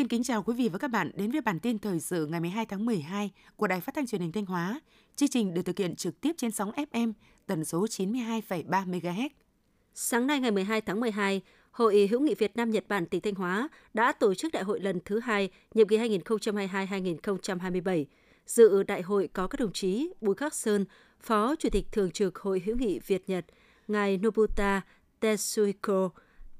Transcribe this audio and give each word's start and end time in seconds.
Xin 0.00 0.08
kính 0.08 0.22
chào 0.22 0.42
quý 0.42 0.54
vị 0.54 0.68
và 0.68 0.78
các 0.78 0.88
bạn 0.88 1.10
đến 1.14 1.30
với 1.30 1.40
bản 1.40 1.60
tin 1.60 1.78
thời 1.78 2.00
sự 2.00 2.26
ngày 2.26 2.40
12 2.40 2.66
tháng 2.66 2.84
12 2.84 3.30
của 3.56 3.66
Đài 3.66 3.80
Phát 3.80 3.94
thanh 3.94 4.06
Truyền 4.06 4.20
hình 4.20 4.32
Thanh 4.32 4.46
Hóa. 4.46 4.80
Chương 5.16 5.28
trình 5.28 5.54
được 5.54 5.62
thực 5.62 5.78
hiện 5.78 5.96
trực 5.96 6.20
tiếp 6.20 6.32
trên 6.36 6.50
sóng 6.50 6.70
FM 6.70 7.12
tần 7.46 7.64
số 7.64 7.86
92,3 7.86 8.86
MHz. 8.86 9.28
Sáng 9.94 10.26
nay 10.26 10.40
ngày 10.40 10.50
12 10.50 10.80
tháng 10.80 11.00
12, 11.00 11.40
Hội 11.70 12.08
hữu 12.10 12.20
nghị 12.20 12.34
Việt 12.34 12.56
Nam 12.56 12.70
Nhật 12.70 12.84
Bản 12.88 13.06
tỉnh 13.06 13.20
Thanh 13.20 13.34
Hóa 13.34 13.68
đã 13.94 14.12
tổ 14.12 14.34
chức 14.34 14.52
đại 14.52 14.62
hội 14.62 14.80
lần 14.80 15.00
thứ 15.04 15.20
hai 15.20 15.50
nhiệm 15.74 15.88
kỳ 15.88 15.98
2022-2027. 15.98 18.04
Dự 18.46 18.82
đại 18.82 19.02
hội 19.02 19.28
có 19.32 19.46
các 19.46 19.60
đồng 19.60 19.72
chí 19.72 20.12
Bùi 20.20 20.34
Khắc 20.34 20.54
Sơn, 20.54 20.84
Phó 21.20 21.54
Chủ 21.56 21.68
tịch 21.72 21.86
Thường 21.92 22.10
trực 22.10 22.38
Hội 22.38 22.62
hữu 22.64 22.76
nghị 22.76 22.98
Việt 22.98 23.24
Nhật, 23.26 23.44
ngài 23.88 24.18
Nobuta 24.18 24.80
Tetsuhiko, 25.20 26.10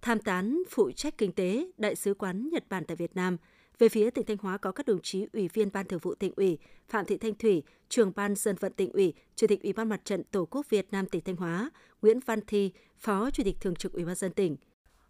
tham 0.03 0.19
tán 0.19 0.63
phụ 0.71 0.91
trách 0.91 1.19
kinh 1.19 1.33
tế 1.33 1.67
Đại 1.79 1.97
sứ 1.97 2.15
quán 2.15 2.49
Nhật 2.53 2.65
Bản 2.69 2.85
tại 2.85 2.97
Việt 2.97 3.17
Nam. 3.17 3.37
Về 3.79 3.89
phía 3.89 4.11
tỉnh 4.11 4.27
Thanh 4.27 4.37
Hóa 4.37 4.59
có 4.59 4.73
các 4.73 4.87
đồng 4.87 5.01
chí 5.03 5.27
Ủy 5.33 5.49
viên 5.49 5.73
Ban 5.73 5.87
Thường 5.87 6.01
vụ 6.03 6.15
tỉnh 6.15 6.33
ủy, 6.37 6.59
Phạm 6.89 7.05
Thị 7.05 7.17
Thanh 7.17 7.35
Thủy, 7.35 7.63
Trưởng 7.89 8.13
ban 8.17 8.35
dân 8.35 8.57
vận 8.61 8.73
tỉnh 8.73 8.93
ủy, 8.93 9.15
Chủ 9.37 9.47
tịch 9.47 9.63
Ủy 9.63 9.73
ban 9.73 9.89
Mặt 9.89 10.05
trận 10.05 10.23
Tổ 10.25 10.45
quốc 10.45 10.71
Việt 10.71 10.87
Nam 10.91 11.07
tỉnh 11.07 11.25
Thanh 11.25 11.37
Hóa, 11.37 11.71
Nguyễn 12.03 12.21
Văn 12.27 12.41
Thi, 12.47 12.73
Phó 12.99 13.31
Chủ 13.31 13.43
tịch 13.45 13.57
Thường 13.61 13.75
trực 13.75 13.93
Ủy 13.93 14.05
ban 14.05 14.15
dân 14.15 14.33
tỉnh. 14.33 14.57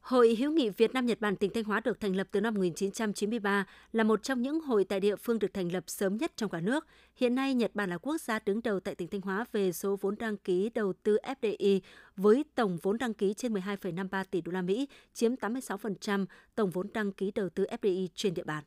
Hội 0.01 0.35
hữu 0.35 0.53
nghị 0.53 0.71
Việt 0.71 0.95
Nam 0.95 1.07
Nhật 1.07 1.21
Bản 1.21 1.37
tỉnh 1.37 1.51
Thanh 1.55 1.65
Hóa 1.65 1.81
được 1.81 2.01
thành 2.01 2.17
lập 2.17 2.29
từ 2.31 2.41
năm 2.41 2.55
1993 2.55 3.67
là 3.93 4.05
một 4.05 4.23
trong 4.23 4.43
những 4.43 4.61
hội 4.61 4.85
tại 4.85 5.01
địa 5.01 5.17
phương 5.17 5.39
được 5.39 5.55
thành 5.55 5.73
lập 5.73 5.85
sớm 5.87 6.17
nhất 6.17 6.33
trong 6.37 6.51
cả 6.51 6.61
nước. 6.61 6.87
Hiện 7.17 7.35
nay 7.35 7.55
Nhật 7.55 7.71
Bản 7.75 7.91
là 7.91 7.99
quốc 7.99 8.21
gia 8.21 8.39
đứng 8.39 8.63
đầu 8.63 8.81
tại 8.81 8.95
tỉnh 8.95 9.09
Thanh 9.09 9.21
Hóa 9.21 9.45
về 9.53 9.73
số 9.73 9.97
vốn 10.01 10.15
đăng 10.19 10.37
ký 10.37 10.71
đầu 10.75 10.93
tư 11.03 11.19
FDI 11.23 11.81
với 12.17 12.45
tổng 12.55 12.79
vốn 12.83 12.99
đăng 12.99 13.15
ký 13.15 13.35
trên 13.35 13.55
12,53 13.55 14.25
tỷ 14.31 14.41
đô 14.41 14.53
la 14.53 14.63
Mỹ, 14.63 14.89
chiếm 15.15 15.35
86% 15.35 16.27
tổng 16.55 16.71
vốn 16.71 16.87
đăng 16.93 17.13
ký 17.13 17.31
đầu 17.35 17.49
tư 17.49 17.67
FDI 17.81 18.09
trên 18.15 18.35
địa 18.35 18.45
bàn. 18.45 18.65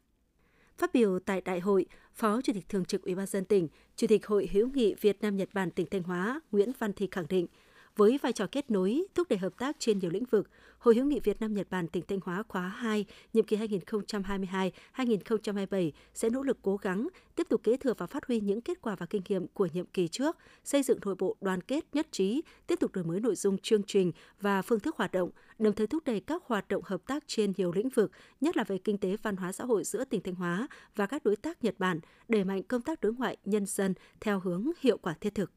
Phát 0.78 0.94
biểu 0.94 1.20
tại 1.20 1.42
đại 1.42 1.60
hội, 1.60 1.86
Phó 2.14 2.42
Chủ 2.42 2.54
tịch 2.54 2.70
Thường 2.70 2.86
trực 2.86 3.02
Ủy 3.02 3.16
ban 3.16 3.26
dân 3.26 3.46
tỉnh, 3.46 3.68
Chủ 3.96 4.08
tịch 4.08 4.28
Hội 4.28 4.50
hữu 4.52 4.70
nghị 4.74 4.94
Việt 5.02 5.22
Nam 5.22 5.38
Nhật 5.38 5.50
Bản 5.54 5.72
tỉnh 5.72 5.88
Thanh 5.92 6.04
Hóa 6.04 6.42
Nguyễn 6.52 6.72
Văn 6.80 6.94
Thi 6.94 7.08
khẳng 7.12 7.28
định, 7.30 7.48
với 7.96 8.20
vai 8.22 8.34
trò 8.34 8.48
kết 8.52 8.72
nối, 8.72 9.04
thúc 9.16 9.28
đẩy 9.30 9.40
hợp 9.40 9.54
tác 9.58 9.76
trên 9.80 10.00
nhiều 10.00 10.12
lĩnh 10.12 10.26
vực, 10.26 10.50
Hội 10.80 10.96
hữu 10.96 11.06
nghị 11.06 11.20
Việt 11.20 11.42
Nam 11.42 11.54
Nhật 11.54 11.68
Bản 11.70 11.88
tỉnh 11.88 12.04
Thanh 12.08 12.20
Hóa 12.24 12.44
khóa 12.48 12.68
2, 12.68 13.06
nhiệm 13.34 13.46
kỳ 13.46 13.58
2022-2027 13.58 15.92
sẽ 16.14 16.30
nỗ 16.30 16.44
lực 16.44 16.58
cố 16.62 16.78
gắng 16.78 17.08
tiếp 17.36 17.48
tục 17.50 17.64
kế 17.64 17.78
thừa 17.78 17.94
và 17.98 18.06
phát 18.06 18.28
huy 18.28 18.40
những 18.40 18.62
kết 18.62 18.82
quả 18.82 18.96
và 18.96 19.06
kinh 19.06 19.22
nghiệm 19.30 19.48
của 19.48 19.68
nhiệm 19.74 19.86
kỳ 19.86 20.08
trước, 20.08 20.38
xây 20.64 20.84
dựng 20.84 21.00
nội 21.06 21.16
bộ 21.20 21.36
đoàn 21.42 21.62
kết 21.62 21.86
nhất 21.94 22.08
trí, 22.12 22.42
tiếp 22.68 22.80
tục 22.80 22.92
đổi 22.92 23.04
mới 23.04 23.20
nội 23.20 23.36
dung 23.36 23.58
chương 23.58 23.84
trình 23.84 24.12
và 24.42 24.62
phương 24.62 24.80
thức 24.80 24.96
hoạt 24.98 25.12
động, 25.12 25.30
đồng 25.60 25.76
thời 25.76 25.88
thúc 25.88 26.04
đẩy 26.06 26.20
các 26.20 26.44
hoạt 26.46 26.68
động 26.68 26.84
hợp 26.86 27.02
tác 27.08 27.24
trên 27.28 27.54
nhiều 27.58 27.72
lĩnh 27.72 27.90
vực, 27.90 28.12
nhất 28.42 28.58
là 28.58 28.64
về 28.64 28.78
kinh 28.78 28.98
tế 28.98 29.18
văn 29.24 29.36
hóa 29.36 29.52
xã 29.52 29.66
hội 29.66 29.84
giữa 29.84 30.06
tỉnh 30.06 30.22
Thanh 30.22 30.36
Hóa 30.36 30.68
và 30.96 31.06
các 31.06 31.26
đối 31.26 31.36
tác 31.36 31.64
Nhật 31.64 31.76
Bản, 31.80 32.00
đẩy 32.28 32.44
mạnh 32.44 32.64
công 32.64 32.82
tác 32.82 33.02
đối 33.02 33.14
ngoại 33.14 33.38
nhân 33.46 33.66
dân 33.66 33.94
theo 34.22 34.40
hướng 34.40 34.72
hiệu 34.82 34.98
quả 34.98 35.14
thiết 35.22 35.36
thực. 35.36 35.52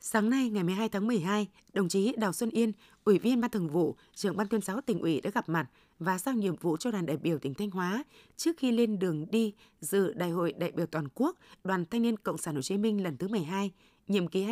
Sáng 0.00 0.30
nay 0.30 0.50
ngày 0.50 0.64
12 0.64 0.88
tháng 0.88 1.06
12, 1.06 1.48
đồng 1.72 1.88
chí 1.88 2.14
Đào 2.16 2.32
Xuân 2.32 2.50
Yên, 2.50 2.72
Ủy 3.04 3.18
viên 3.18 3.40
Ban 3.40 3.50
Thường 3.50 3.68
vụ, 3.68 3.96
trưởng 4.14 4.36
Ban 4.36 4.48
tuyên 4.48 4.60
giáo 4.60 4.80
tỉnh 4.80 5.00
ủy 5.00 5.20
đã 5.20 5.30
gặp 5.30 5.48
mặt 5.48 5.66
và 5.98 6.18
giao 6.18 6.34
nhiệm 6.34 6.56
vụ 6.56 6.76
cho 6.76 6.90
đoàn 6.90 7.06
đại 7.06 7.16
biểu 7.16 7.38
tỉnh 7.38 7.54
Thanh 7.54 7.70
Hóa 7.70 8.04
trước 8.36 8.56
khi 8.58 8.72
lên 8.72 8.98
đường 8.98 9.26
đi 9.30 9.52
dự 9.80 10.12
Đại 10.12 10.30
hội 10.30 10.52
đại 10.52 10.72
biểu 10.72 10.86
toàn 10.86 11.08
quốc 11.14 11.36
Đoàn 11.64 11.84
Thanh 11.90 12.02
niên 12.02 12.16
Cộng 12.16 12.38
sản 12.38 12.54
Hồ 12.54 12.62
Chí 12.62 12.78
Minh 12.78 13.02
lần 13.02 13.16
thứ 13.16 13.28
12, 13.28 13.70
nhiệm 14.08 14.28
kỳ 14.28 14.46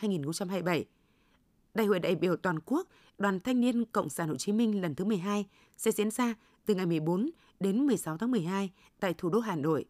2022-2027. 0.00 0.84
Đại 1.74 1.86
hội 1.86 1.98
đại 1.98 2.14
biểu 2.14 2.36
toàn 2.36 2.58
quốc 2.66 2.88
Đoàn 3.18 3.40
Thanh 3.40 3.60
niên 3.60 3.84
Cộng 3.84 4.08
sản 4.08 4.28
Hồ 4.28 4.36
Chí 4.36 4.52
Minh 4.52 4.82
lần 4.82 4.94
thứ 4.94 5.04
12 5.04 5.46
sẽ 5.76 5.90
diễn 5.90 6.10
ra 6.10 6.34
từ 6.66 6.74
ngày 6.74 6.86
14 6.86 7.30
đến 7.60 7.86
16 7.86 8.18
tháng 8.18 8.30
12 8.30 8.70
tại 9.00 9.14
thủ 9.18 9.28
đô 9.28 9.40
Hà 9.40 9.56
Nội. 9.56 9.84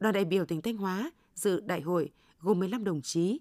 Đoàn 0.00 0.14
đại 0.14 0.24
biểu 0.24 0.44
tỉnh 0.44 0.62
Thanh 0.62 0.76
Hóa 0.76 1.10
dự 1.34 1.60
đại 1.60 1.80
hội 1.80 2.10
gồm 2.40 2.58
15 2.58 2.84
đồng 2.84 3.02
chí, 3.02 3.40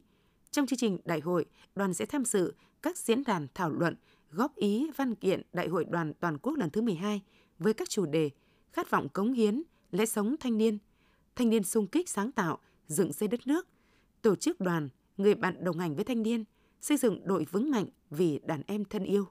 trong 0.51 0.67
chương 0.67 0.79
trình 0.79 0.97
đại 1.05 1.19
hội, 1.19 1.45
đoàn 1.75 1.93
sẽ 1.93 2.05
tham 2.05 2.25
dự 2.25 2.53
các 2.81 2.97
diễn 2.97 3.23
đàn 3.23 3.47
thảo 3.53 3.71
luận, 3.71 3.95
góp 4.31 4.55
ý 4.55 4.89
văn 4.95 5.15
kiện 5.15 5.41
Đại 5.53 5.67
hội 5.67 5.85
đoàn 5.85 6.13
toàn 6.19 6.37
quốc 6.37 6.57
lần 6.57 6.69
thứ 6.69 6.81
12 6.81 7.21
với 7.59 7.73
các 7.73 7.89
chủ 7.89 8.05
đề 8.05 8.29
khát 8.73 8.89
vọng 8.89 9.09
cống 9.09 9.33
hiến, 9.33 9.63
lẽ 9.91 10.05
sống 10.05 10.35
thanh 10.39 10.57
niên, 10.57 10.77
thanh 11.35 11.49
niên 11.49 11.63
sung 11.63 11.87
kích 11.87 12.09
sáng 12.09 12.31
tạo, 12.31 12.59
dựng 12.87 13.13
xây 13.13 13.27
đất 13.27 13.47
nước, 13.47 13.67
tổ 14.21 14.35
chức 14.35 14.59
đoàn, 14.59 14.89
người 15.17 15.35
bạn 15.35 15.63
đồng 15.63 15.79
hành 15.79 15.95
với 15.95 16.05
thanh 16.05 16.23
niên, 16.23 16.43
xây 16.81 16.97
dựng 16.97 17.27
đội 17.27 17.45
vững 17.51 17.71
mạnh 17.71 17.85
vì 18.09 18.39
đàn 18.45 18.61
em 18.67 18.85
thân 18.85 19.03
yêu. 19.03 19.27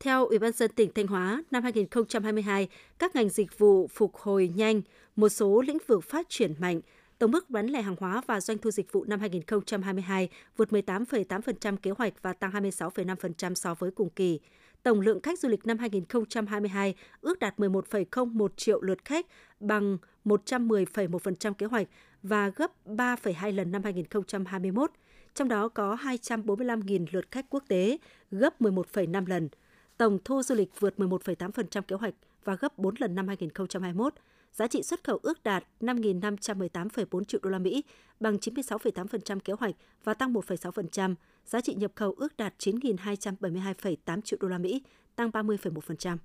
Theo 0.00 0.26
Ủy 0.26 0.38
ban 0.38 0.52
dân 0.52 0.70
tỉnh 0.72 0.90
Thanh 0.94 1.06
Hóa, 1.06 1.42
năm 1.50 1.62
2022, 1.62 2.68
các 2.98 3.14
ngành 3.14 3.28
dịch 3.28 3.58
vụ 3.58 3.86
phục 3.86 4.16
hồi 4.16 4.52
nhanh, 4.56 4.82
một 5.16 5.28
số 5.28 5.60
lĩnh 5.60 5.78
vực 5.86 6.04
phát 6.04 6.26
triển 6.28 6.54
mạnh, 6.58 6.80
Tổng 7.18 7.30
mức 7.30 7.50
bán 7.50 7.66
lẻ 7.66 7.82
hàng 7.82 7.96
hóa 8.00 8.22
và 8.26 8.40
doanh 8.40 8.58
thu 8.58 8.70
dịch 8.70 8.92
vụ 8.92 9.04
năm 9.04 9.20
2022 9.20 10.28
vượt 10.56 10.68
18,8% 10.68 11.76
kế 11.76 11.90
hoạch 11.90 12.22
và 12.22 12.32
tăng 12.32 12.50
26,5% 12.50 13.54
so 13.54 13.74
với 13.74 13.90
cùng 13.90 14.10
kỳ. 14.10 14.40
Tổng 14.82 15.00
lượng 15.00 15.20
khách 15.20 15.38
du 15.38 15.48
lịch 15.48 15.66
năm 15.66 15.78
2022 15.78 16.94
ước 17.20 17.38
đạt 17.38 17.58
11,01 17.58 18.48
triệu 18.56 18.82
lượt 18.82 19.04
khách, 19.04 19.26
bằng 19.60 19.98
110,1% 20.24 21.54
kế 21.54 21.66
hoạch 21.66 21.86
và 22.22 22.48
gấp 22.56 22.70
3,2 22.86 23.54
lần 23.54 23.72
năm 23.72 23.82
2021. 23.84 24.90
Trong 25.34 25.48
đó 25.48 25.68
có 25.68 25.96
245.000 26.02 27.06
lượt 27.12 27.30
khách 27.30 27.46
quốc 27.50 27.64
tế, 27.68 27.98
gấp 28.30 28.60
11,5 28.60 29.26
lần. 29.26 29.48
Tổng 29.96 30.18
thu 30.24 30.42
du 30.42 30.54
lịch 30.54 30.80
vượt 30.80 30.94
11,8% 30.96 31.82
kế 31.82 31.96
hoạch 31.96 32.14
và 32.44 32.54
gấp 32.54 32.78
4 32.78 32.94
lần 32.98 33.14
năm 33.14 33.28
2021 33.28 34.14
giá 34.56 34.66
trị 34.66 34.82
xuất 34.82 35.04
khẩu 35.04 35.18
ước 35.22 35.42
đạt 35.42 35.64
5.518,4 35.80 37.24
triệu 37.24 37.40
đô 37.42 37.50
la 37.50 37.58
Mỹ, 37.58 37.84
bằng 38.20 38.36
96,8% 38.36 39.40
kế 39.40 39.52
hoạch 39.52 39.74
và 40.04 40.14
tăng 40.14 40.32
1,6%. 40.32 41.14
Giá 41.46 41.60
trị 41.60 41.74
nhập 41.74 41.92
khẩu 41.94 42.14
ước 42.16 42.36
đạt 42.36 42.54
9.272,8 42.58 44.20
triệu 44.20 44.38
đô 44.42 44.48
la 44.48 44.58
Mỹ, 44.58 44.82
tăng 45.16 45.30
30,1%. 45.30 46.16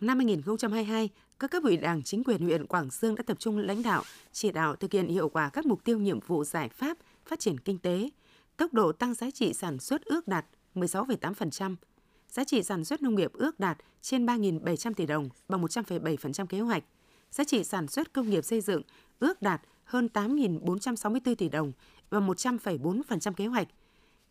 Năm 0.00 0.18
2022, 0.18 1.10
các 1.38 1.50
cấp 1.50 1.62
ủy 1.62 1.76
Đảng, 1.76 2.02
chính 2.02 2.24
quyền 2.24 2.42
huyện 2.42 2.66
Quảng 2.66 2.90
Sương 2.90 3.14
đã 3.14 3.22
tập 3.22 3.38
trung 3.40 3.58
lãnh 3.58 3.82
đạo, 3.82 4.02
chỉ 4.32 4.52
đạo 4.52 4.76
thực 4.76 4.92
hiện 4.92 5.08
hiệu 5.08 5.28
quả 5.28 5.50
các 5.50 5.66
mục 5.66 5.84
tiêu 5.84 5.98
nhiệm 5.98 6.20
vụ 6.20 6.44
giải 6.44 6.68
pháp 6.68 6.98
phát 7.26 7.40
triển 7.40 7.60
kinh 7.60 7.78
tế. 7.78 8.10
Tốc 8.56 8.72
độ 8.72 8.92
tăng 8.92 9.14
giá 9.14 9.30
trị 9.30 9.52
sản 9.52 9.78
xuất 9.78 10.04
ước 10.04 10.28
đạt 10.28 10.46
16,8%, 10.74 11.76
giá 12.28 12.44
trị 12.44 12.62
sản 12.62 12.84
xuất 12.84 13.02
nông 13.02 13.14
nghiệp 13.14 13.32
ước 13.32 13.60
đạt 13.60 13.78
trên 14.00 14.26
3.700 14.26 14.94
tỷ 14.94 15.06
đồng, 15.06 15.28
bằng 15.48 15.62
100,7% 15.62 16.46
kế 16.46 16.60
hoạch 16.60 16.84
giá 17.30 17.44
trị 17.44 17.64
sản 17.64 17.88
xuất 17.88 18.12
công 18.12 18.30
nghiệp 18.30 18.44
xây 18.44 18.60
dựng 18.60 18.82
ước 19.18 19.42
đạt 19.42 19.62
hơn 19.84 20.08
8.464 20.14 21.34
tỷ 21.34 21.48
đồng 21.48 21.72
và 22.10 22.20
100,4% 22.20 23.32
kế 23.32 23.46
hoạch. 23.46 23.68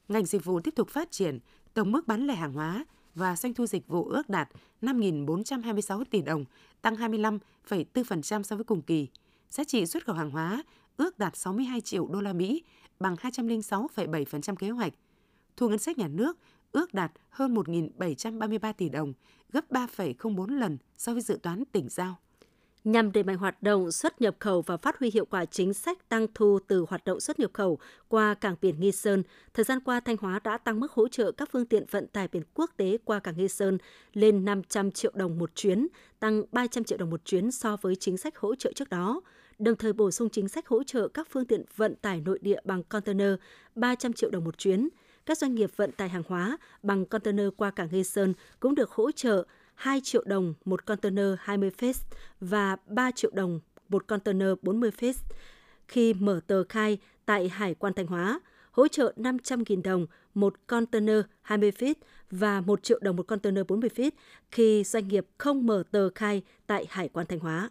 Ngành 0.08 0.26
dịch 0.26 0.46
vụ 0.46 0.60
tiếp 0.60 0.76
tục 0.76 0.90
phát 0.90 1.12
triển, 1.12 1.40
tổng 1.74 1.92
mức 1.92 2.08
bán 2.08 2.28
lẻ 2.28 2.36
hàng 2.36 2.54
hóa 2.54 2.86
và 3.16 3.36
doanh 3.36 3.54
thu 3.54 3.66
dịch 3.66 3.88
vụ 3.88 4.04
ước 4.04 4.30
đạt 4.30 4.50
5.426 4.82 6.04
tỷ 6.12 6.22
đồng, 6.22 6.46
tăng 6.82 6.96
25,4% 6.96 8.44
so 8.44 8.56
với 8.56 8.66
cùng 8.66 8.82
kỳ. 8.82 9.08
Giá 9.50 9.64
trị 9.64 9.86
xuất 9.86 10.06
khẩu 10.06 10.16
hàng 10.16 10.32
hóa 10.32 10.64
ước 10.98 11.20
đạt 11.20 11.36
62 11.36 11.82
triệu 11.82 12.08
đô 12.08 12.22
la 12.22 12.34
Mỹ, 12.34 12.64
bằng 13.00 13.16
206,7% 13.16 14.56
kế 14.56 14.70
hoạch. 14.70 14.94
Thu 15.58 15.70
ngân 15.70 15.80
sách 15.80 15.98
nhà 15.98 16.08
nước 16.08 16.38
ước 16.72 16.94
đạt 16.94 17.12
hơn 17.30 17.56
1.733 17.56 18.74
tỷ 18.74 18.90
đồng, 18.90 19.14
gấp 19.52 19.72
3,04 19.72 20.60
lần 20.60 20.78
so 20.98 21.14
với 21.14 21.22
dự 21.22 21.40
toán 21.44 21.64
tỉnh 21.72 21.90
giao 21.90 22.20
nhằm 22.88 23.12
đẩy 23.12 23.24
mạnh 23.24 23.38
hoạt 23.38 23.64
động 23.64 23.92
xuất 23.92 24.22
nhập 24.22 24.36
khẩu 24.40 24.62
và 24.62 24.78
phát 24.78 25.00
huy 25.00 25.12
hiệu 25.14 25.26
quả 25.26 25.46
chính 25.46 25.74
sách 25.74 26.10
tăng 26.10 26.28
thu 26.34 26.60
từ 26.68 26.86
hoạt 26.90 27.06
động 27.06 27.20
xuất 27.20 27.40
nhập 27.40 27.52
khẩu 27.54 27.80
qua 28.08 28.34
cảng 28.34 28.56
biển 28.62 28.80
Nghi 28.80 28.92
Sơn, 28.92 29.24
thời 29.54 29.66
gian 29.66 29.80
qua 29.80 30.00
Thanh 30.00 30.18
Hóa 30.18 30.40
đã 30.44 30.58
tăng 30.58 30.80
mức 30.80 30.92
hỗ 30.92 31.08
trợ 31.08 31.32
các 31.32 31.50
phương 31.52 31.66
tiện 31.66 31.86
vận 31.92 32.08
tải 32.08 32.28
biển 32.28 32.44
quốc 32.54 32.72
tế 32.78 32.98
qua 33.06 33.20
cảng 33.20 33.38
Nghi 33.38 33.48
Sơn 33.48 33.78
lên 34.14 34.46
500 34.46 34.92
triệu 34.92 35.12
đồng 35.16 35.40
một 35.40 35.56
chuyến, 35.56 35.88
tăng 36.20 36.44
300 36.52 36.84
triệu 36.84 36.98
đồng 36.98 37.10
một 37.10 37.26
chuyến 37.26 37.52
so 37.52 37.78
với 37.82 37.96
chính 37.96 38.18
sách 38.18 38.38
hỗ 38.38 38.56
trợ 38.56 38.72
trước 38.76 38.90
đó 38.90 39.22
đồng 39.60 39.76
thời 39.76 39.94
bổ 39.94 40.12
sung 40.12 40.30
chính 40.30 40.48
sách 40.48 40.68
hỗ 40.68 40.84
trợ 40.84 41.08
các 41.08 41.28
phương 41.32 41.46
tiện 41.46 41.64
vận 41.76 41.96
tải 41.96 42.22
nội 42.22 42.40
địa 42.42 42.60
bằng 42.64 42.84
container 42.84 43.34
300 43.76 44.14
triệu 44.14 44.30
đồng 44.30 44.44
một 44.44 44.58
chuyến. 44.58 44.90
Các 45.26 45.38
doanh 45.38 45.56
nghiệp 45.56 45.72
vận 45.76 45.92
tải 45.92 46.10
hàng 46.10 46.24
hóa 46.28 46.58
bằng 46.84 47.06
container 47.06 47.48
qua 47.58 47.72
cảng 47.72 47.88
Nghi 47.92 48.04
Sơn 48.04 48.34
cũng 48.60 48.76
được 48.76 48.92
hỗ 48.92 49.12
trợ 49.12 49.44
2 49.78 50.02
triệu 50.02 50.24
đồng 50.26 50.54
một 50.66 50.86
container 50.86 51.26
20 51.40 51.72
feet 51.78 51.94
và 52.40 52.76
3 52.86 53.12
triệu 53.12 53.32
đồng 53.34 53.60
một 53.90 54.08
container 54.08 54.50
40 54.62 54.92
feet 55.00 55.14
khi 55.88 56.14
mở 56.14 56.40
tờ 56.48 56.64
khai 56.70 56.98
tại 57.26 57.50
Hải 57.50 57.74
quan 57.74 57.94
Thanh 57.94 58.08
Hóa, 58.08 58.40
hỗ 58.72 58.88
trợ 58.88 59.14
500.000 59.18 59.82
đồng 59.82 60.08
một 60.34 60.68
container 60.68 61.22
20 61.42 61.72
feet 61.72 61.94
và 62.32 62.62
1 62.62 62.84
triệu 62.84 63.00
đồng 63.02 63.16
một 63.16 63.28
container 63.28 63.66
40 63.68 63.90
feet 63.96 64.12
khi 64.52 64.84
doanh 64.84 65.08
nghiệp 65.08 65.28
không 65.38 65.66
mở 65.66 65.84
tờ 65.92 66.10
khai 66.16 66.42
tại 66.68 66.86
Hải 66.90 67.10
quan 67.10 67.26
Thanh 67.28 67.40
Hóa. 67.40 67.70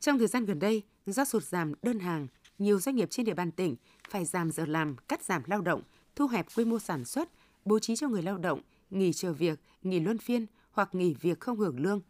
Trong 0.00 0.18
thời 0.18 0.28
gian 0.28 0.44
gần 0.44 0.58
đây, 0.58 0.82
do 1.06 1.24
sụt 1.24 1.44
giảm 1.44 1.72
đơn 1.82 1.98
hàng, 1.98 2.26
nhiều 2.58 2.78
doanh 2.78 2.96
nghiệp 2.96 3.10
trên 3.10 3.26
địa 3.26 3.34
bàn 3.34 3.50
tỉnh 3.50 3.76
phải 4.10 4.24
giảm 4.24 4.50
giờ 4.50 4.64
làm, 4.66 4.96
cắt 5.08 5.22
giảm 5.22 5.42
lao 5.46 5.60
động, 5.60 5.82
thu 6.16 6.26
hẹp 6.26 6.46
quy 6.56 6.64
mô 6.64 6.78
sản 6.78 7.04
xuất, 7.04 7.28
bố 7.64 7.78
trí 7.78 7.96
cho 7.96 8.08
người 8.08 8.22
lao 8.22 8.38
động 8.38 8.60
nghỉ 8.90 9.12
chờ 9.12 9.32
việc, 9.32 9.60
nghỉ 9.82 10.00
luân 10.00 10.18
phiên 10.18 10.46
hoặc 10.74 10.94
nghỉ 10.94 11.14
việc 11.20 11.40
không 11.40 11.58
hưởng 11.58 11.80
lương. 11.80 12.00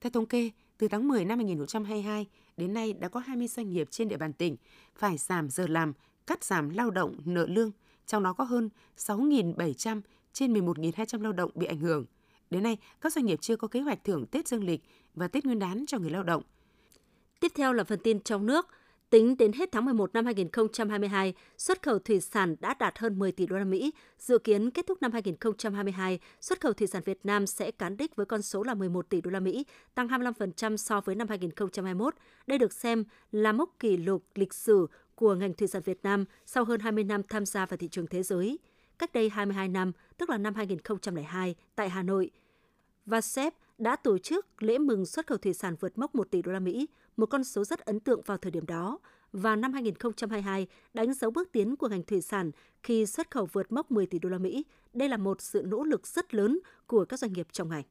Theo 0.00 0.10
thống 0.10 0.26
kê, 0.26 0.50
từ 0.78 0.88
tháng 0.88 1.08
10 1.08 1.24
năm 1.24 1.38
2022 1.38 2.26
đến 2.56 2.74
nay 2.74 2.92
đã 2.92 3.08
có 3.08 3.20
20 3.20 3.48
doanh 3.48 3.70
nghiệp 3.70 3.88
trên 3.90 4.08
địa 4.08 4.16
bàn 4.16 4.32
tỉnh 4.32 4.56
phải 4.96 5.18
giảm 5.18 5.50
giờ 5.50 5.66
làm, 5.66 5.92
cắt 6.26 6.44
giảm 6.44 6.70
lao 6.70 6.90
động, 6.90 7.16
nợ 7.24 7.46
lương, 7.46 7.70
trong 8.06 8.22
đó 8.22 8.32
có 8.32 8.44
hơn 8.44 8.68
6.700 8.98 10.00
trên 10.32 10.54
11.200 10.54 11.22
lao 11.22 11.32
động 11.32 11.50
bị 11.54 11.66
ảnh 11.66 11.80
hưởng. 11.80 12.04
Đến 12.50 12.62
nay, 12.62 12.76
các 13.00 13.12
doanh 13.12 13.26
nghiệp 13.26 13.38
chưa 13.42 13.56
có 13.56 13.68
kế 13.68 13.80
hoạch 13.80 14.04
thưởng 14.04 14.26
Tết 14.26 14.48
Dương 14.48 14.64
lịch 14.64 14.80
và 15.14 15.28
Tết 15.28 15.44
Nguyên 15.44 15.58
đán 15.58 15.84
cho 15.86 15.98
người 15.98 16.10
lao 16.10 16.22
động. 16.22 16.42
Tiếp 17.40 17.52
theo 17.54 17.72
là 17.72 17.84
phần 17.84 17.98
tin 18.02 18.20
trong 18.20 18.46
nước. 18.46 18.66
Tính 19.10 19.36
đến 19.36 19.52
hết 19.52 19.72
tháng 19.72 19.84
11 19.84 20.14
năm 20.14 20.24
2022, 20.24 21.34
xuất 21.58 21.82
khẩu 21.82 21.98
thủy 21.98 22.20
sản 22.20 22.56
đã 22.60 22.74
đạt 22.74 22.98
hơn 22.98 23.18
10 23.18 23.32
tỷ 23.32 23.46
đô 23.46 23.56
la 23.56 23.64
Mỹ. 23.64 23.92
Dự 24.18 24.38
kiến 24.38 24.70
kết 24.70 24.86
thúc 24.86 25.02
năm 25.02 25.12
2022, 25.12 26.18
xuất 26.40 26.60
khẩu 26.60 26.72
thủy 26.72 26.86
sản 26.86 27.02
Việt 27.04 27.20
Nam 27.24 27.46
sẽ 27.46 27.70
cán 27.70 27.96
đích 27.96 28.16
với 28.16 28.26
con 28.26 28.42
số 28.42 28.62
là 28.62 28.74
11 28.74 29.08
tỷ 29.08 29.20
đô 29.20 29.30
la 29.30 29.40
Mỹ, 29.40 29.66
tăng 29.94 30.08
25% 30.08 30.76
so 30.76 31.00
với 31.00 31.14
năm 31.14 31.28
2021. 31.28 32.14
Đây 32.46 32.58
được 32.58 32.72
xem 32.72 33.04
là 33.32 33.52
mốc 33.52 33.70
kỷ 33.78 33.96
lục 33.96 34.24
lịch 34.34 34.54
sử 34.54 34.86
của 35.14 35.34
ngành 35.34 35.54
thủy 35.54 35.68
sản 35.68 35.82
Việt 35.84 36.00
Nam 36.02 36.24
sau 36.46 36.64
hơn 36.64 36.80
20 36.80 37.04
năm 37.04 37.22
tham 37.28 37.46
gia 37.46 37.66
vào 37.66 37.76
thị 37.76 37.88
trường 37.88 38.06
thế 38.06 38.22
giới. 38.22 38.58
Cách 38.98 39.12
đây 39.12 39.28
22 39.28 39.68
năm, 39.68 39.92
tức 40.18 40.30
là 40.30 40.38
năm 40.38 40.54
2002, 40.54 41.54
tại 41.74 41.88
Hà 41.88 42.02
Nội, 42.02 42.30
VASEP 43.06 43.54
đã 43.80 43.96
tổ 43.96 44.18
chức 44.18 44.62
lễ 44.62 44.78
mừng 44.78 45.06
xuất 45.06 45.26
khẩu 45.26 45.38
thủy 45.38 45.54
sản 45.54 45.76
vượt 45.80 45.98
mốc 45.98 46.14
1 46.14 46.30
tỷ 46.30 46.42
đô 46.42 46.52
la 46.52 46.60
Mỹ, 46.60 46.88
một 47.16 47.26
con 47.26 47.44
số 47.44 47.64
rất 47.64 47.80
ấn 47.80 48.00
tượng 48.00 48.20
vào 48.26 48.38
thời 48.38 48.50
điểm 48.50 48.66
đó. 48.66 48.98
Và 49.32 49.56
năm 49.56 49.72
2022 49.72 50.66
đánh 50.94 51.14
dấu 51.14 51.30
bước 51.30 51.52
tiến 51.52 51.76
của 51.76 51.88
ngành 51.88 52.02
thủy 52.02 52.20
sản 52.20 52.50
khi 52.82 53.06
xuất 53.06 53.30
khẩu 53.30 53.46
vượt 53.52 53.72
mốc 53.72 53.90
10 53.90 54.06
tỷ 54.06 54.18
đô 54.18 54.28
la 54.28 54.38
Mỹ. 54.38 54.64
Đây 54.92 55.08
là 55.08 55.16
một 55.16 55.40
sự 55.40 55.62
nỗ 55.66 55.84
lực 55.84 56.06
rất 56.06 56.34
lớn 56.34 56.58
của 56.86 57.04
các 57.04 57.18
doanh 57.18 57.32
nghiệp 57.32 57.46
trong 57.52 57.68
ngành. 57.68 57.84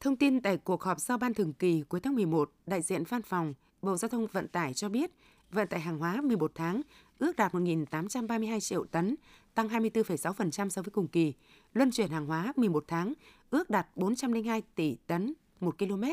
Thông 0.00 0.16
tin 0.16 0.42
tại 0.42 0.56
cuộc 0.56 0.82
họp 0.82 1.00
giao 1.00 1.18
ban 1.18 1.34
thường 1.34 1.52
kỳ 1.52 1.82
cuối 1.88 2.00
tháng 2.00 2.14
11, 2.14 2.52
đại 2.66 2.82
diện 2.82 3.04
văn 3.08 3.22
phòng 3.22 3.54
Bộ 3.82 3.96
Giao 3.96 4.08
thông 4.08 4.26
Vận 4.26 4.48
tải 4.48 4.74
cho 4.74 4.88
biết 4.88 5.10
vận 5.50 5.68
tải 5.68 5.80
hàng 5.80 5.98
hóa 5.98 6.20
11 6.20 6.52
tháng 6.54 6.82
ước 7.18 7.36
đạt 7.36 7.52
1.832 7.52 8.60
triệu 8.60 8.84
tấn, 8.84 9.14
tăng 9.54 9.68
24,6% 9.68 10.68
so 10.68 10.82
với 10.82 10.90
cùng 10.90 11.08
kỳ. 11.08 11.32
Luân 11.72 11.90
chuyển 11.90 12.10
hàng 12.10 12.26
hóa 12.26 12.52
11 12.56 12.84
tháng 12.88 13.12
ước 13.50 13.70
đạt 13.70 13.86
402 13.96 14.62
tỷ 14.74 14.96
tấn 15.06 15.34
1 15.60 15.78
km, 15.78 16.04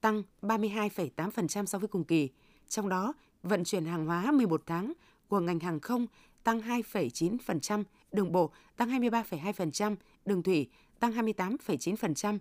tăng 0.00 0.22
32,8% 0.42 1.66
so 1.66 1.78
với 1.78 1.88
cùng 1.88 2.04
kỳ. 2.04 2.28
Trong 2.68 2.88
đó, 2.88 3.12
vận 3.42 3.64
chuyển 3.64 3.84
hàng 3.84 4.06
hóa 4.06 4.30
11 4.32 4.62
tháng 4.66 4.92
của 5.28 5.40
ngành 5.40 5.60
hàng 5.60 5.80
không 5.80 6.06
tăng 6.44 6.60
2,9%, 6.60 7.84
đường 8.12 8.32
bộ 8.32 8.50
tăng 8.76 8.90
23,2%, 8.90 9.96
đường 10.24 10.42
thủy 10.42 10.68
tăng 11.00 11.12
28,9%, 11.12 12.38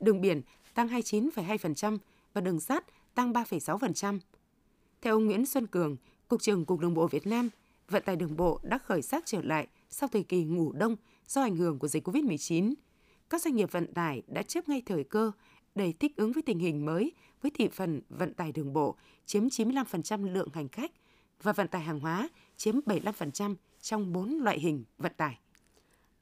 đường 0.00 0.20
biển 0.20 0.42
tăng 0.74 0.88
29,2% 0.88 1.98
và 2.34 2.40
đường 2.40 2.60
sắt 2.60 2.84
tăng 3.14 3.32
3,6%. 3.32 4.18
Theo 5.02 5.14
ông 5.14 5.26
Nguyễn 5.26 5.46
Xuân 5.46 5.66
Cường, 5.66 5.96
Cục 6.28 6.42
trưởng 6.42 6.64
Cục 6.64 6.80
Đường 6.80 6.94
bộ 6.94 7.06
Việt 7.06 7.26
Nam, 7.26 7.48
vận 7.88 8.02
tải 8.02 8.16
đường 8.16 8.36
bộ 8.36 8.60
đã 8.62 8.78
khởi 8.78 9.02
sắc 9.02 9.22
trở 9.26 9.42
lại 9.42 9.66
sau 9.90 10.08
thời 10.08 10.22
kỳ 10.22 10.44
ngủ 10.44 10.72
đông 10.72 10.96
do 11.28 11.42
ảnh 11.42 11.56
hưởng 11.56 11.78
của 11.78 11.88
dịch 11.88 12.08
COVID-19. 12.08 12.74
Các 13.30 13.42
doanh 13.42 13.56
nghiệp 13.56 13.72
vận 13.72 13.94
tải 13.94 14.22
đã 14.26 14.42
chấp 14.42 14.68
ngay 14.68 14.82
thời 14.86 15.04
cơ 15.04 15.32
để 15.74 15.92
thích 15.92 16.16
ứng 16.16 16.32
với 16.32 16.42
tình 16.42 16.58
hình 16.58 16.84
mới 16.84 17.12
với 17.42 17.50
thị 17.54 17.68
phần 17.72 18.00
vận 18.08 18.34
tải 18.34 18.52
đường 18.52 18.72
bộ 18.72 18.96
chiếm 19.26 19.46
95% 19.46 20.32
lượng 20.32 20.48
hành 20.52 20.68
khách 20.68 20.92
và 21.42 21.52
vận 21.52 21.68
tải 21.68 21.82
hàng 21.82 22.00
hóa 22.00 22.28
chiếm 22.56 22.74
75% 22.86 23.54
trong 23.80 24.12
4 24.12 24.38
loại 24.38 24.60
hình 24.60 24.84
vận 24.98 25.12
tải. 25.16 25.38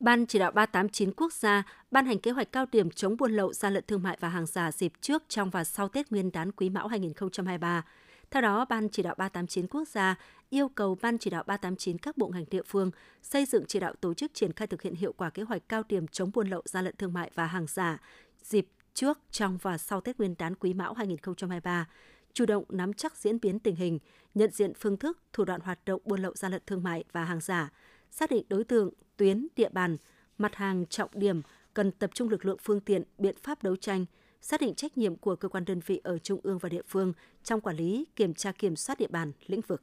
Ban 0.01 0.27
chỉ 0.27 0.39
đạo 0.39 0.51
389 0.51 1.13
quốc 1.17 1.33
gia 1.33 1.63
ban 1.91 2.07
hành 2.07 2.19
kế 2.19 2.31
hoạch 2.31 2.53
cao 2.53 2.67
điểm 2.73 2.91
chống 2.91 3.17
buôn 3.17 3.33
lậu, 3.33 3.53
gian 3.53 3.75
lận 3.75 3.85
thương 3.87 4.03
mại 4.03 4.17
và 4.21 4.29
hàng 4.29 4.47
giả 4.47 4.73
dịp 4.73 4.93
trước, 5.01 5.23
trong 5.29 5.51
và 5.51 5.65
sau 5.65 5.89
Tết 5.89 6.13
Nguyên 6.13 6.33
đán 6.33 6.53
Quý 6.53 6.71
Mão 6.71 6.89
2023. 6.89 7.85
Theo 8.31 8.43
đó, 8.43 8.65
Ban 8.65 8.89
chỉ 8.89 9.03
đạo 9.03 9.15
389 9.19 9.67
quốc 9.67 9.89
gia 9.89 10.17
yêu 10.51 10.69
cầu 10.69 10.99
Ban 11.03 11.19
chỉ 11.19 11.31
đạo 11.31 11.45
389 11.47 11.99
các 11.99 12.17
bộ 12.17 12.29
ngành 12.29 12.45
địa 12.51 12.63
phương 12.67 12.91
xây 13.23 13.45
dựng 13.45 13.65
chỉ 13.69 13.81
đạo 13.81 13.95
tổ 14.01 14.15
chức 14.15 14.35
triển 14.35 14.53
khai 14.53 14.67
thực 14.67 14.83
hiện 14.83 14.95
hiệu 14.95 15.13
quả 15.13 15.31
kế 15.31 15.43
hoạch 15.43 15.69
cao 15.69 15.83
điểm 15.89 16.09
chống 16.09 16.31
buôn 16.35 16.49
lậu, 16.49 16.63
gian 16.65 16.85
lận 16.85 16.95
thương 16.99 17.13
mại 17.13 17.31
và 17.35 17.47
hàng 17.47 17.67
giả 17.67 17.99
dịp 18.43 18.67
trước, 18.95 19.19
trong 19.31 19.59
và 19.63 19.79
sau 19.79 20.01
Tết 20.01 20.19
Nguyên 20.19 20.35
đán 20.39 20.55
Quý 20.55 20.75
Mão 20.75 20.95
2023, 20.95 21.89
chủ 22.33 22.47
động 22.47 22.65
nắm 22.69 22.93
chắc 22.93 23.17
diễn 23.17 23.41
biến 23.41 23.59
tình 23.59 23.77
hình, 23.77 23.99
nhận 24.35 24.51
diện 24.51 24.73
phương 24.75 24.97
thức, 24.97 25.19
thủ 25.33 25.45
đoạn 25.45 25.61
hoạt 25.61 25.85
động 25.85 26.01
buôn 26.05 26.21
lậu 26.23 26.33
gian 26.35 26.53
lận 26.53 26.63
thương 26.67 26.83
mại 26.83 27.05
và 27.13 27.25
hàng 27.25 27.41
giả, 27.41 27.71
xác 28.11 28.31
định 28.31 28.45
đối 28.49 28.65
tượng, 28.65 28.91
tuyến, 29.17 29.47
địa 29.57 29.69
bàn, 29.69 29.97
mặt 30.39 30.55
hàng 30.55 30.87
trọng 30.87 31.11
điểm 31.15 31.43
cần 31.75 31.93
tập 31.93 32.11
trung 32.15 32.29
lực 32.29 32.45
lượng 32.45 32.59
phương 32.63 32.81
tiện, 32.81 33.03
biện 33.19 33.37
pháp 33.43 33.63
đấu 33.63 33.77
tranh, 33.77 34.07
xác 34.41 34.61
định 34.61 34.75
trách 34.75 34.99
nhiệm 34.99 35.17
của 35.17 35.37
cơ 35.37 35.49
quan 35.49 35.65
đơn 35.65 35.81
vị 35.87 36.01
ở 36.05 36.19
trung 36.19 36.41
ương 36.43 36.59
và 36.59 36.69
địa 36.69 36.83
phương 36.89 37.13
trong 37.45 37.61
quản 37.61 37.77
lý, 37.77 38.07
kiểm 38.17 38.35
tra 38.35 38.53
kiểm 38.53 38.77
soát 38.77 38.99
địa 38.99 39.09
bàn, 39.09 39.33
lĩnh 39.47 39.61
vực. 39.61 39.83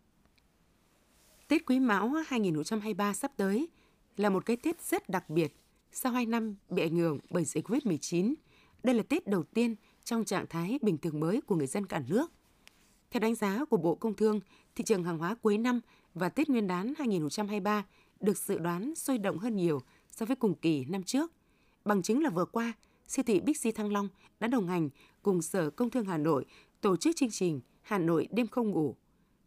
Tết 1.48 1.66
Quý 1.66 1.80
Mão 1.80 2.10
2023 2.28 3.14
sắp 3.14 3.32
tới 3.38 3.68
là 4.18 4.30
một 4.30 4.46
cái 4.46 4.58
Tết 4.58 4.82
rất 4.82 5.10
đặc 5.10 5.30
biệt 5.30 5.56
sau 5.92 6.12
2 6.12 6.26
năm 6.26 6.56
bị 6.70 6.82
ảnh 6.82 6.96
hưởng 6.96 7.20
bởi 7.30 7.46
dịch 7.46 7.68
COVID-19. 7.68 8.34
Đây 8.84 8.96
là 8.96 9.04
Tết 9.04 9.28
đầu 9.28 9.44
tiên 9.44 9.76
trong 10.04 10.26
trạng 10.26 10.48
thái 10.48 10.80
bình 10.82 10.98
thường 10.98 11.20
mới 11.20 11.42
của 11.42 11.56
người 11.56 11.68
dân 11.68 11.86
cả 11.86 12.02
nước. 12.08 12.32
Theo 13.12 13.20
đánh 13.20 13.36
giá 13.36 13.66
của 13.66 13.78
Bộ 13.78 13.96
Công 13.96 14.14
Thương, 14.14 14.40
thị 14.76 14.84
trường 14.84 15.04
hàng 15.04 15.18
hóa 15.18 15.36
cuối 15.36 15.58
năm 15.58 15.82
và 16.14 16.30
Tết 16.30 16.50
Nguyên 16.50 16.68
đán 16.68 16.94
2023 16.98 17.86
được 18.20 18.38
dự 18.38 18.58
đoán 18.58 18.96
sôi 18.96 19.18
động 19.18 19.38
hơn 19.38 19.56
nhiều 19.56 19.82
so 20.12 20.26
với 20.26 20.36
cùng 20.36 20.54
kỳ 20.56 20.86
năm 20.86 21.04
trước. 21.04 21.32
Bằng 21.86 22.02
chứng 22.02 22.24
là 22.24 22.30
vừa 22.30 22.46
qua, 22.46 22.74
siêu 23.08 23.24
thị 23.24 23.40
Bixi 23.40 23.72
Thăng 23.72 23.92
Long 23.94 24.10
đã 24.40 24.48
đồng 24.48 24.68
hành 24.68 24.90
cùng 25.22 25.42
Sở 25.42 25.70
Công 25.70 25.90
Thương 25.90 26.06
Hà 26.06 26.18
Nội 26.18 26.46
tổ 26.82 26.98
chức 26.98 27.16
chương 27.16 27.30
trình 27.32 27.62
Hà 27.82 27.98
Nội 27.98 28.28
đêm 28.32 28.48
không 28.48 28.72
ngủ. 28.72 28.96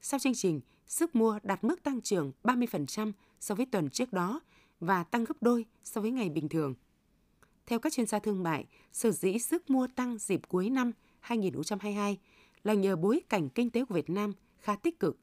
Sau 0.00 0.20
chương 0.20 0.34
trình, 0.34 0.60
sức 0.86 1.14
mua 1.14 1.38
đạt 1.42 1.64
mức 1.64 1.82
tăng 1.82 2.00
trưởng 2.00 2.32
30% 2.44 3.12
so 3.40 3.54
với 3.54 3.66
tuần 3.66 3.90
trước 3.90 4.12
đó 4.12 4.40
và 4.80 5.04
tăng 5.04 5.24
gấp 5.24 5.34
đôi 5.40 5.64
so 5.84 6.00
với 6.00 6.10
ngày 6.10 6.28
bình 6.28 6.48
thường. 6.48 6.74
Theo 7.66 7.78
các 7.78 7.92
chuyên 7.92 8.06
gia 8.06 8.18
thương 8.18 8.42
mại, 8.42 8.66
sở 8.92 9.10
dĩ 9.10 9.38
sức 9.38 9.70
mua 9.70 9.86
tăng 9.86 10.18
dịp 10.18 10.40
cuối 10.48 10.70
năm 10.70 10.92
2022 11.20 12.18
là 12.64 12.74
nhờ 12.74 12.96
bối 12.96 13.20
cảnh 13.28 13.48
kinh 13.48 13.70
tế 13.70 13.84
của 13.84 13.94
Việt 13.94 14.10
Nam 14.10 14.32
khá 14.58 14.76
tích 14.76 15.00
cực, 15.00 15.18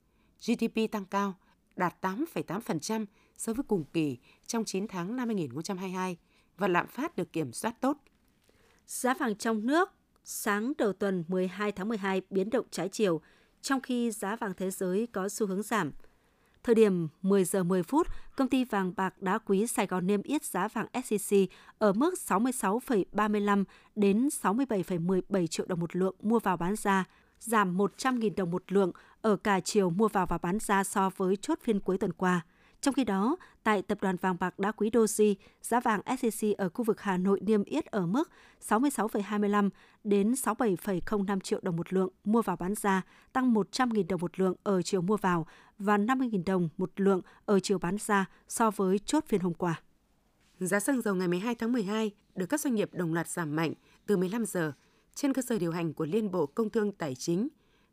GDP 0.47 0.91
tăng 0.91 1.05
cao, 1.05 1.35
đạt 1.75 2.05
8,8% 2.05 3.05
so 3.37 3.53
với 3.53 3.63
cùng 3.63 3.83
kỳ 3.93 4.17
trong 4.47 4.65
9 4.65 4.87
tháng 4.87 5.15
năm 5.15 5.27
2022 5.27 6.17
và 6.57 6.67
lạm 6.67 6.87
phát 6.87 7.15
được 7.15 7.33
kiểm 7.33 7.53
soát 7.53 7.81
tốt. 7.81 7.97
Giá 8.87 9.13
vàng 9.13 9.35
trong 9.35 9.65
nước 9.65 9.89
sáng 10.23 10.73
đầu 10.77 10.93
tuần 10.93 11.23
12 11.27 11.71
tháng 11.71 11.89
12 11.89 12.21
biến 12.29 12.49
động 12.49 12.65
trái 12.71 12.89
chiều, 12.89 13.21
trong 13.61 13.81
khi 13.81 14.11
giá 14.11 14.35
vàng 14.35 14.53
thế 14.57 14.71
giới 14.71 15.07
có 15.07 15.29
xu 15.29 15.47
hướng 15.47 15.63
giảm. 15.63 15.91
Thời 16.63 16.75
điểm 16.75 17.07
10 17.21 17.45
giờ 17.45 17.63
10 17.63 17.83
phút, 17.83 18.07
công 18.35 18.49
ty 18.49 18.63
vàng 18.63 18.93
bạc 18.97 19.21
đá 19.21 19.37
quý 19.37 19.67
Sài 19.67 19.87
Gòn 19.87 20.07
niêm 20.07 20.21
yết 20.21 20.43
giá 20.43 20.67
vàng 20.67 20.87
SJC 20.93 21.47
ở 21.77 21.93
mức 21.93 22.13
66,35 22.27 23.63
đến 23.95 24.29
67,17 24.41 25.47
triệu 25.47 25.65
đồng 25.65 25.79
một 25.79 25.95
lượng 25.95 26.15
mua 26.21 26.39
vào 26.39 26.57
bán 26.57 26.75
ra, 26.75 27.05
giảm 27.39 27.77
100.000 27.77 28.35
đồng 28.35 28.51
một 28.51 28.71
lượng 28.71 28.91
ở 29.21 29.35
cả 29.35 29.59
chiều 29.59 29.89
mua 29.89 30.07
vào 30.07 30.25
và 30.25 30.37
bán 30.37 30.57
ra 30.59 30.83
so 30.83 31.09
với 31.17 31.35
chốt 31.35 31.59
phiên 31.63 31.79
cuối 31.79 31.97
tuần 31.97 32.13
qua. 32.13 32.45
Trong 32.81 32.93
khi 32.93 33.03
đó, 33.03 33.37
tại 33.63 33.81
tập 33.81 33.97
đoàn 34.01 34.15
vàng 34.15 34.35
bạc 34.39 34.59
đá 34.59 34.71
quý 34.71 34.89
Doji, 34.89 35.35
giá 35.61 35.79
vàng 35.79 36.01
SJC 36.05 36.55
ở 36.57 36.69
khu 36.69 36.83
vực 36.83 37.01
Hà 37.01 37.17
Nội 37.17 37.39
niêm 37.41 37.63
yết 37.63 37.85
ở 37.85 38.05
mức 38.05 38.29
66,25 38.67 39.69
đến 40.03 40.31
67,05 40.31 41.39
triệu 41.39 41.59
đồng 41.63 41.75
một 41.75 41.93
lượng 41.93 42.09
mua 42.23 42.41
vào 42.41 42.55
bán 42.55 42.75
ra, 42.75 43.01
tăng 43.33 43.53
100.000 43.53 44.07
đồng 44.07 44.21
một 44.21 44.39
lượng 44.39 44.55
ở 44.63 44.81
chiều 44.81 45.01
mua 45.01 45.17
vào 45.17 45.47
và 45.79 45.97
50.000 45.97 46.43
đồng 46.45 46.69
một 46.77 46.91
lượng 46.95 47.21
ở 47.45 47.59
chiều 47.59 47.79
bán 47.79 47.97
ra 47.97 48.25
so 48.47 48.71
với 48.71 48.99
chốt 48.99 49.23
phiên 49.27 49.41
hôm 49.41 49.53
qua. 49.53 49.81
Giá 50.59 50.79
xăng 50.79 51.01
dầu 51.01 51.15
ngày 51.15 51.27
12 51.27 51.55
tháng 51.55 51.71
12 51.71 52.11
được 52.35 52.45
các 52.45 52.59
doanh 52.59 52.75
nghiệp 52.75 52.89
đồng 52.93 53.13
loạt 53.13 53.29
giảm 53.29 53.55
mạnh 53.55 53.73
từ 54.05 54.17
15 54.17 54.45
giờ 54.45 54.71
trên 55.15 55.33
cơ 55.33 55.41
sở 55.41 55.57
điều 55.59 55.71
hành 55.71 55.93
của 55.93 56.05
Liên 56.05 56.31
Bộ 56.31 56.45
Công 56.45 56.69
Thương 56.69 56.91
Tài 56.91 57.15
chính. 57.15 57.47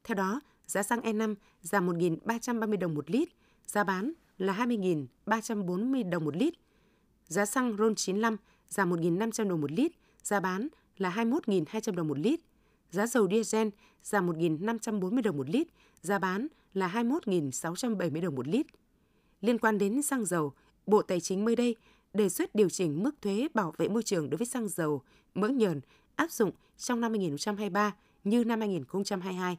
Theo 0.04 0.14
đó, 0.14 0.40
giá 0.66 0.82
xăng 0.82 1.00
E5 1.00 1.34
giảm 1.62 1.88
1.330 1.88 2.78
đồng 2.78 2.94
một 2.94 3.10
lít, 3.10 3.28
giá 3.66 3.84
bán 3.84 4.12
là 4.38 4.66
20.340 4.66 6.10
đồng 6.10 6.24
một 6.24 6.36
lít. 6.36 6.54
Giá 7.26 7.46
xăng 7.46 7.76
RON 7.76 7.94
95 7.94 8.36
giảm 8.68 8.92
1.500 8.92 9.48
đồng 9.48 9.60
một 9.60 9.72
lít, 9.72 9.92
giá 10.22 10.40
bán 10.40 10.68
là 10.96 11.10
21.200 11.10 11.94
đồng 11.94 12.08
một 12.08 12.18
lít. 12.18 12.40
Giá 12.90 13.06
dầu 13.06 13.28
diesel 13.30 13.68
giảm 14.02 14.30
1.540 14.30 15.22
đồng 15.22 15.36
một 15.36 15.48
lít, 15.48 15.68
giá 16.00 16.18
bán 16.18 16.46
là 16.74 16.88
21.670 16.88 18.22
đồng 18.22 18.34
một 18.34 18.48
lít. 18.48 18.66
Liên 19.40 19.58
quan 19.58 19.78
đến 19.78 20.02
xăng 20.02 20.24
dầu, 20.24 20.52
Bộ 20.86 21.02
Tài 21.02 21.20
chính 21.20 21.44
mới 21.44 21.56
đây 21.56 21.76
đề 22.12 22.28
xuất 22.28 22.54
điều 22.54 22.68
chỉnh 22.68 23.02
mức 23.02 23.22
thuế 23.22 23.48
bảo 23.54 23.74
vệ 23.76 23.88
môi 23.88 24.02
trường 24.02 24.30
đối 24.30 24.38
với 24.38 24.46
xăng 24.46 24.68
dầu, 24.68 25.02
mỡ 25.34 25.48
nhờn 25.48 25.80
áp 26.16 26.30
dụng 26.30 26.50
trong 26.76 27.00
năm 27.00 27.12
2023 27.12 27.94
như 28.24 28.44
năm 28.44 28.60
2022. 28.60 29.58